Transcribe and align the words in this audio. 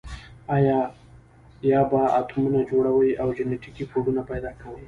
یا 1.71 1.81
به 1.89 1.99
اتمونه 2.21 2.59
جوړوي 2.71 3.11
او 3.21 3.27
جنټیکي 3.37 3.85
کوډونه 3.91 4.21
پیدا 4.31 4.51
کوي. 4.61 4.79